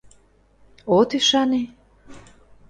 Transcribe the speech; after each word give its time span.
—От 0.97 1.09
ӱшане? 1.17 1.61